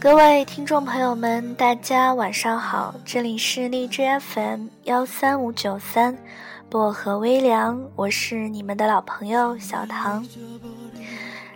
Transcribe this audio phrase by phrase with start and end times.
[0.00, 6.16] 各位听众朋友们，大家晚上好，这里是荔枝 FM 幺三五九三，
[6.68, 10.26] 薄荷微凉，我是你们的老朋友小唐。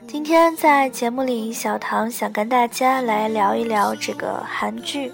[0.07, 5.13] 今天在节目里，小唐想跟大家来聊一聊这个韩剧。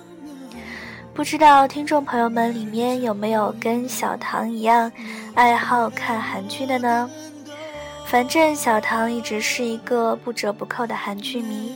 [1.19, 4.91] 不知道听众朋友们里面有没有跟小唐一样
[5.35, 7.11] 爱好看韩剧的呢？
[8.07, 11.75] 反正小唐一直是一个不折不扣的韩剧迷。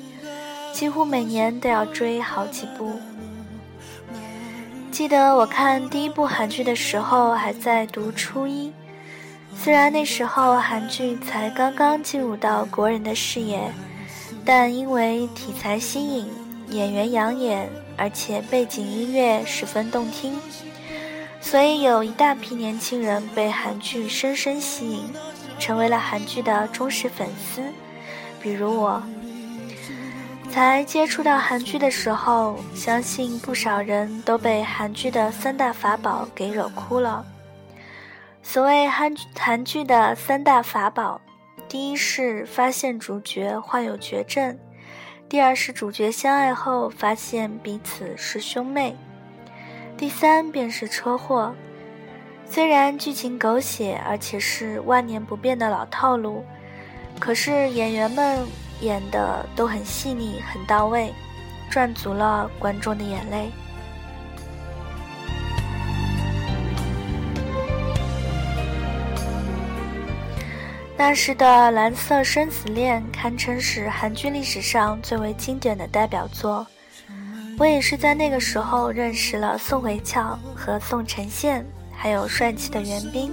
[0.73, 2.93] 几乎每年都要追好几部。
[4.93, 8.73] 记得我看第一部韩剧的时候还在读初一，
[9.59, 13.61] 虽然那时候韩剧才刚刚进入到国人的视野，
[14.45, 16.29] 但因为题材新颖、
[16.73, 20.39] 演员养眼，而且背景音乐十分动听，
[21.41, 25.05] 所以有一大批年轻人被韩剧深深吸引，
[25.59, 27.62] 成为了韩剧的忠实粉丝，
[28.41, 29.03] 比如我。
[30.50, 37.25] 才接触到韩剧的时候，相信不少人都被韩剧的三大法宝给惹哭了。
[38.43, 41.20] 所谓韩韩剧的三大法宝，
[41.69, 44.59] 第一是发现主角患有绝症，
[45.33, 48.94] 第二是主角相爱后发现彼此是兄妹，
[49.97, 51.55] 第三便是车祸。
[52.44, 56.44] 虽然剧情狗血，而且是万年不变的老套路，
[57.19, 58.41] 可是演员们。
[58.83, 61.14] 演的都很细腻，很到位，
[61.70, 63.50] 赚足了观众的眼泪。
[70.97, 76.66] 那时的《蓝色生死恋》堪称是韩剧历史上最为经典的代表作。
[77.58, 83.32] 我也是在那个时候认识了宋慧乔和宋承宪，还有帅气的袁彬。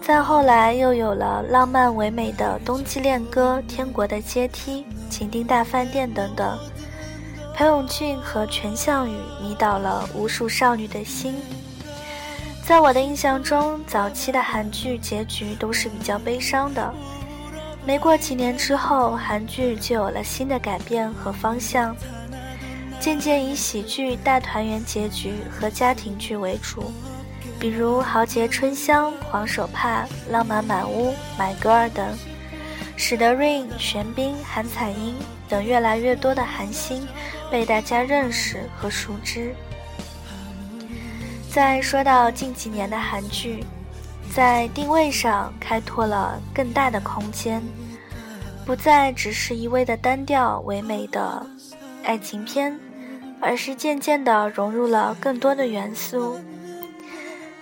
[0.00, 6.58] 再后来，又有了浪漫唯美的《冬季恋歌》《天国的阶梯》《情定大饭店》等等，
[7.54, 11.34] 裴勇俊和全相宇迷倒了无数少女的心。
[12.66, 16.92] 在我的印象中，早期的韩剧结局都是比较悲伤的。
[17.84, 21.94] 没过几年之后，韩剧就有了新的改变和方向，
[22.98, 26.92] 渐渐以喜剧大团圆结局和家庭剧为主。
[27.60, 30.02] 比如《豪杰春香》《黄手帕》
[30.32, 32.18] 《浪漫满屋》《My Girl》等，
[32.96, 35.14] 使得 Rain、玄彬、韩彩英
[35.48, 37.06] 等越来越多的韩星
[37.48, 39.54] 被大家认识和熟知。
[41.56, 43.64] 再说到近几年的韩剧，
[44.30, 47.62] 在定位上开拓了更大的空间，
[48.66, 51.46] 不再只是一味的单调唯美的
[52.04, 52.78] 爱情片，
[53.40, 56.38] 而是渐渐的融入了更多的元素。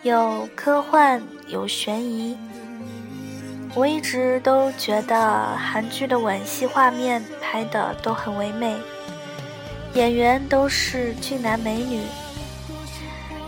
[0.03, 2.37] 有科幻，有悬疑。
[3.77, 8.75] 我一直都觉得韩剧的吻戏画面拍的都很唯美，
[9.95, 12.01] 演员都是俊男美女，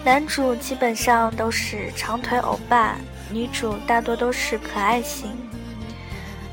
[0.06, 2.94] 男主基本上都是长腿欧巴，
[3.28, 5.33] 女主大多都是可爱型，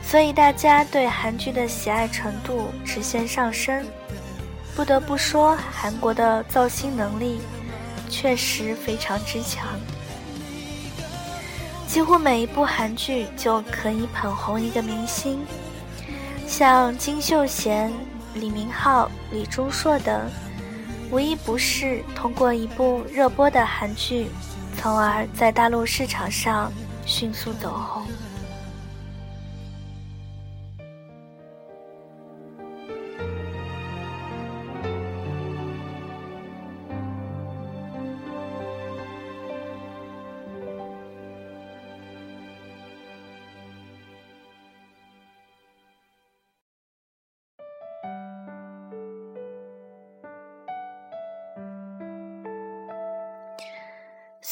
[0.02, 3.86] 所以大家对韩剧的喜爱程度直线上升。
[4.75, 7.41] 不得不说，韩国的造星能力
[8.09, 9.68] 确实非常之强。
[11.85, 15.46] 几乎每一部韩剧就可以捧红一个明星，
[16.47, 17.94] 像金秀贤、
[18.34, 20.28] 李明浩、李钟硕等，
[21.13, 24.25] 无一不是通过一部热播的韩剧，
[24.75, 26.74] 从而在大陆市场上
[27.06, 28.07] 迅速走红。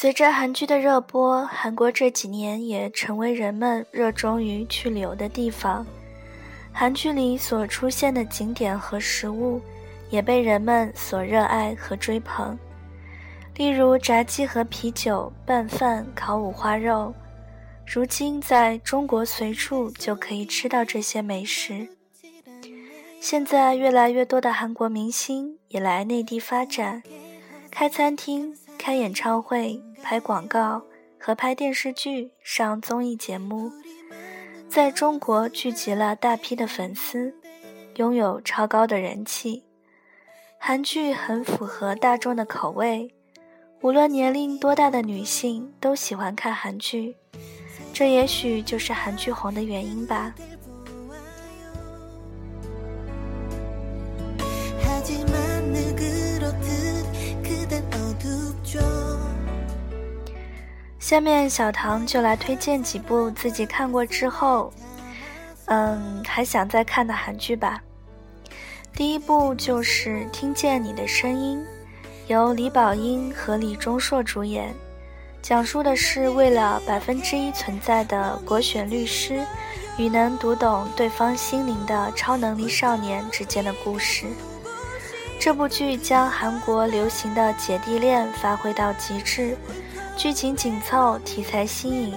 [0.01, 5.85] 随着韩剧的热播，韩国这几年也成为人们热衷于去旅游的地方。
[6.73, 9.61] 韩剧里所出现的景点和食物，
[10.09, 12.57] 也被人们所热爱和追捧。
[13.57, 17.13] 例如炸鸡和啤酒、拌饭、烤五花肉，
[17.85, 21.87] 如今在中国随处就可以吃到这些美食。
[23.19, 27.03] 现在越来越多的韩国明星也来内地发展，
[27.69, 29.79] 开餐厅、开演唱会。
[30.03, 30.81] 拍广告
[31.19, 33.71] 和拍电视剧、上综艺节目，
[34.67, 37.33] 在中国聚集了大批的粉丝，
[37.95, 39.63] 拥有超高的人气。
[40.57, 43.13] 韩剧很符合大众的口味，
[43.81, 47.15] 无论年龄多大的女性都喜欢看韩剧，
[47.93, 50.33] 这也许就是韩剧红的原因吧。
[61.11, 64.71] 下面小唐就来推荐几部自己看过之后，
[65.65, 67.81] 嗯，还想再看的韩剧吧。
[68.93, 71.59] 第一部就是《听见你的声音》。
[72.27, 74.73] 由李宝英和李钟硕主演，
[75.41, 79.45] 讲述的是为了百分之一存在的国选律师
[79.97, 84.27] 与能读懂对方心灵的超能力少年之间的故事。
[85.37, 89.57] 这部剧将韩国流行的姐弟恋发挥到极致，
[90.21, 92.13] 剧情紧凑，题材新颖。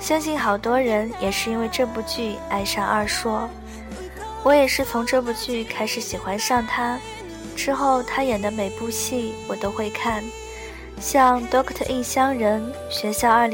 [0.00, 3.48] 相信好多人也是因为这部剧爱上二硕，
[4.42, 6.98] 我也是从这部剧开始喜欢上他。
[7.54, 10.24] 之后，他演的每部戏我都会看，
[10.98, 13.48] 像《Doctor 印象人》《学校2013》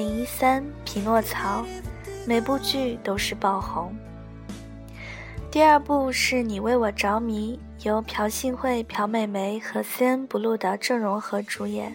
[0.86, 1.60] 《匹诺曹》，
[2.26, 3.94] 每部剧都是爆红。
[5.50, 11.94] 第二部是你为我着迷，由朴信惠、朴美眉和 CNBLUE 的郑容和主演。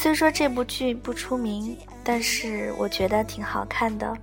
[0.00, 4.16] 虽说这部剧不出名，但是我觉得挺好看的，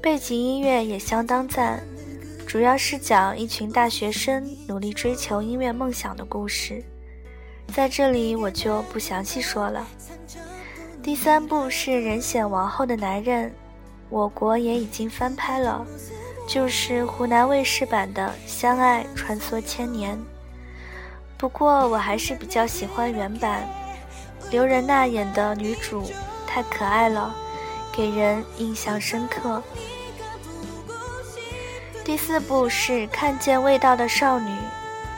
[0.00, 1.82] 背景音乐也相当赞。
[2.46, 6.82] 主要是讲一群大学生努力追求音乐梦想的故事，
[7.74, 9.86] 在这里我就不详细说了。
[11.02, 13.50] 第三部是《人显王后的男人》，
[14.08, 15.86] 我国也已经翻拍了，
[16.48, 20.16] 就是湖南卫视版的《相爱穿梭千年》。
[21.36, 23.68] 不过我还是比较喜欢原版，
[24.50, 26.10] 刘仁娜演的女主
[26.46, 27.34] 太可爱了，
[27.92, 29.62] 给人印象深刻。
[32.04, 34.48] 第四部是《看见味道的少女》，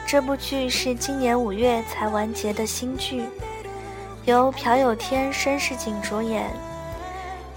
[0.06, 3.22] 这部剧是今年五月才完结的新剧，
[4.24, 6.50] 由朴有天、申世景主演。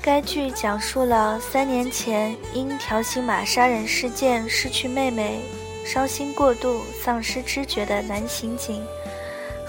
[0.02, 5.42] 该剧讲述了三年前因条形码杀人事件失去妹妹、
[5.86, 8.84] 伤心过度、丧失知觉的男刑警，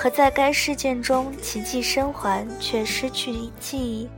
[0.03, 4.09] 和在该事件中奇迹生还却失去记忆、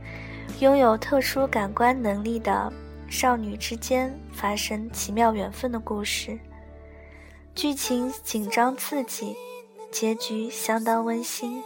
[0.59, 2.73] 拥有特殊感官能力的。
[3.07, 6.39] 少女之间发生奇妙缘分的故事，
[7.53, 9.35] 剧情紧张刺激，
[9.91, 11.61] 结局相当温馨。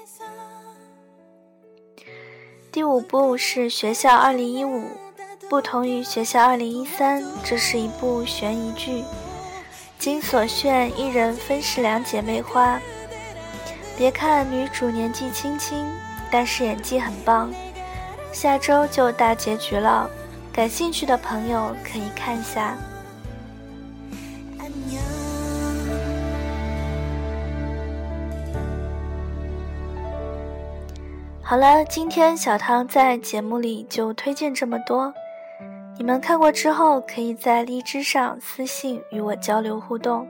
[2.73, 4.65] 第五部是《学校2015》，
[5.49, 9.01] 不同于《学校2013》，这是一部悬疑剧。
[9.97, 12.81] 金所炫一人分饰两姐妹花，
[13.99, 15.85] 别看女主年纪轻轻，
[16.31, 17.51] 但是演技很棒。
[18.31, 20.09] 下周就大结局了。
[20.53, 22.77] 感兴趣的朋友可以看一下。
[31.41, 35.13] 好了，今天小汤在节目里就推荐这么多，
[35.97, 40.25] 你们看过之后可以在荔枝上私信与我交流互动。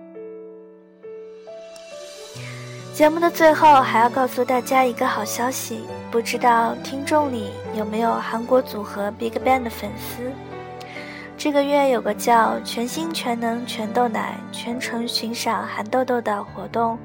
[3.00, 5.86] 节目的最后还要告诉大家一个好消息。
[6.12, 10.30] 不知道听众里有没有韩国组合 BigBang 的粉丝？
[11.38, 17.00] 这个月有个叫“全心全能全豆奶全程寻赏韩豆豆”的活动，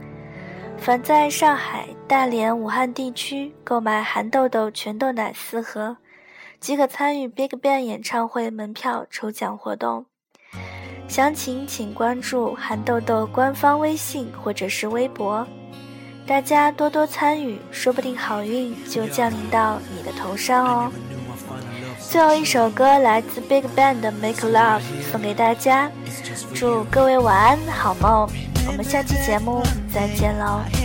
[0.77, 5.97] 凡在上海、大连、武汉地区购买韩豆豆全豆奶四盒，
[6.59, 10.05] 即可参与 BigBang 演唱会门票抽奖活动。
[11.07, 15.47] 详情请关注韩豆豆官方微信或者是微博。
[16.27, 20.93] 大家多多参与，说不定好运就降临到你的头上哦。
[22.01, 25.91] 最后一首歌来自 BigBang 的《Make Love》，送给大家，
[26.55, 28.29] 祝各位晚安，好梦。
[28.67, 29.63] 我们下期节目
[29.93, 30.84] 再见喽。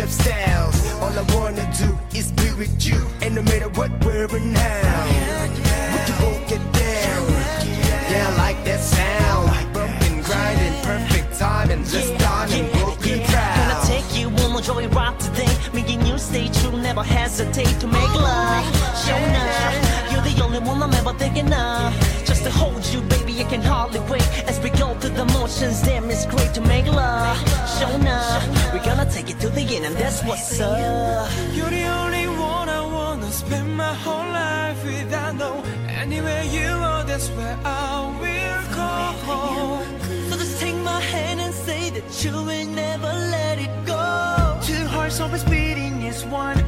[0.00, 0.74] Up.
[1.02, 5.06] All I wanna do is be with you, and no matter what, we're in now,
[5.92, 7.22] we can both get down.
[8.10, 9.74] Yeah, I like that sound.
[9.74, 11.80] Bumping, grinding, perfect timing.
[11.80, 13.84] Let's start and both be Gonna proud.
[13.86, 15.52] take you on a joy ride today.
[15.72, 18.64] Making you stay true, never hesitate to make love.
[19.04, 21.92] Show now, you're the only one I'm ever thinking of.
[22.24, 24.26] Just to hold you, baby, I can hardly wait.
[24.46, 27.36] As we go through the motions, damn, it's great to make love.
[27.78, 28.17] Show gonna
[29.78, 31.30] end, and that's what's up.
[31.54, 35.12] You're the only one I wanna spend my whole life with.
[35.12, 35.62] I know
[36.02, 37.92] anywhere you are, that's where I
[38.22, 38.98] will go.
[40.30, 44.58] So just take my hand and say that you will never let it go.
[44.62, 46.58] Two hearts always beating as one.